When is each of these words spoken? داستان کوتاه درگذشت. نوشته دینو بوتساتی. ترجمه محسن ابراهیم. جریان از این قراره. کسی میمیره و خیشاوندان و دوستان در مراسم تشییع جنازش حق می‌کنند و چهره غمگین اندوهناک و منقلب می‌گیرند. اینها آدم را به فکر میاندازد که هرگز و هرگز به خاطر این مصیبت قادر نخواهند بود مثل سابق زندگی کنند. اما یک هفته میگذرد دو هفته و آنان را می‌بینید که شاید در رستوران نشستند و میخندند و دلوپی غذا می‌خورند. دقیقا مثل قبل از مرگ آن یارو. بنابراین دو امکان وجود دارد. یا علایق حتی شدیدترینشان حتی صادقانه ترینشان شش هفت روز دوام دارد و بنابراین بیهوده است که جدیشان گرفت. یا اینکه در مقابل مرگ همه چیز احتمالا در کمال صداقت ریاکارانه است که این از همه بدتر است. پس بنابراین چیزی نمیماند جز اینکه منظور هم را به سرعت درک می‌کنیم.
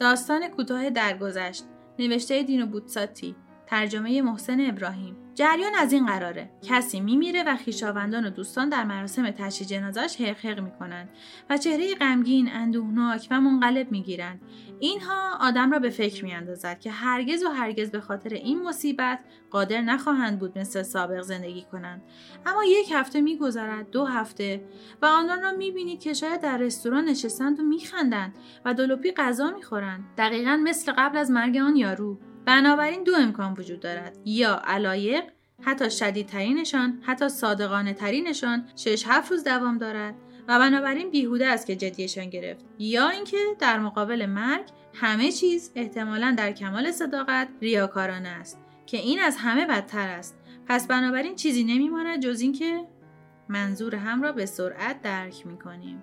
داستان 0.00 0.48
کوتاه 0.48 0.90
درگذشت. 0.90 1.64
نوشته 1.98 2.42
دینو 2.42 2.66
بوتساتی. 2.66 3.36
ترجمه 3.66 4.22
محسن 4.22 4.60
ابراهیم. 4.60 5.16
جریان 5.34 5.72
از 5.78 5.92
این 5.92 6.06
قراره. 6.06 6.50
کسی 6.62 7.00
میمیره 7.00 7.42
و 7.46 7.56
خیشاوندان 7.56 8.26
و 8.26 8.30
دوستان 8.30 8.68
در 8.68 8.84
مراسم 8.84 9.30
تشییع 9.30 9.70
جنازش 9.70 10.20
حق 10.20 10.60
می‌کنند 10.60 11.08
و 11.50 11.58
چهره 11.58 11.94
غمگین 11.94 12.48
اندوهناک 12.52 13.28
و 13.30 13.40
منقلب 13.40 13.90
می‌گیرند. 13.90 14.40
اینها 14.80 15.38
آدم 15.40 15.72
را 15.72 15.78
به 15.78 15.90
فکر 15.90 16.24
میاندازد 16.24 16.80
که 16.80 16.90
هرگز 16.90 17.42
و 17.42 17.48
هرگز 17.48 17.90
به 17.90 18.00
خاطر 18.00 18.34
این 18.34 18.62
مصیبت 18.62 19.18
قادر 19.50 19.80
نخواهند 19.80 20.38
بود 20.38 20.58
مثل 20.58 20.82
سابق 20.82 21.20
زندگی 21.20 21.62
کنند. 21.72 22.02
اما 22.46 22.64
یک 22.64 22.92
هفته 22.92 23.20
میگذرد 23.20 23.90
دو 23.90 24.04
هفته 24.04 24.64
و 25.02 25.06
آنان 25.06 25.42
را 25.42 25.52
می‌بینید 25.52 26.00
که 26.00 26.12
شاید 26.12 26.40
در 26.40 26.58
رستوران 26.58 27.04
نشستند 27.04 27.60
و 27.60 27.62
میخندند 27.62 28.34
و 28.64 28.74
دلوپی 28.74 29.12
غذا 29.12 29.50
می‌خورند. 29.50 30.04
دقیقا 30.18 30.60
مثل 30.64 30.92
قبل 30.92 31.18
از 31.18 31.30
مرگ 31.30 31.56
آن 31.56 31.76
یارو. 31.76 32.18
بنابراین 32.46 33.04
دو 33.04 33.14
امکان 33.14 33.52
وجود 33.52 33.80
دارد. 33.80 34.18
یا 34.24 34.62
علایق 34.64 35.24
حتی 35.62 35.90
شدیدترینشان 35.90 37.02
حتی 37.02 37.28
صادقانه 37.28 37.92
ترینشان 37.92 38.68
شش 38.76 39.04
هفت 39.06 39.30
روز 39.30 39.44
دوام 39.44 39.78
دارد 39.78 40.14
و 40.48 40.58
بنابراین 40.58 41.10
بیهوده 41.10 41.46
است 41.46 41.66
که 41.66 41.76
جدیشان 41.76 42.30
گرفت. 42.30 42.64
یا 42.78 43.08
اینکه 43.08 43.36
در 43.58 43.78
مقابل 43.78 44.26
مرگ 44.26 44.64
همه 44.94 45.32
چیز 45.32 45.72
احتمالا 45.74 46.34
در 46.38 46.52
کمال 46.52 46.90
صداقت 46.90 47.48
ریاکارانه 47.60 48.28
است 48.28 48.58
که 48.86 48.96
این 48.96 49.20
از 49.20 49.36
همه 49.36 49.66
بدتر 49.66 50.08
است. 50.08 50.38
پس 50.66 50.86
بنابراین 50.86 51.36
چیزی 51.36 51.64
نمیماند 51.64 52.22
جز 52.22 52.40
اینکه 52.40 52.84
منظور 53.48 53.94
هم 53.94 54.22
را 54.22 54.32
به 54.32 54.46
سرعت 54.46 55.02
درک 55.02 55.46
می‌کنیم. 55.46 56.02